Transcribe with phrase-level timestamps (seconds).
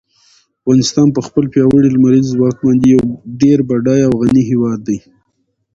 [0.61, 3.03] افغانستان په خپل پیاوړي لمریز ځواک باندې یو
[3.41, 4.97] ډېر بډای او غني هېواد دی.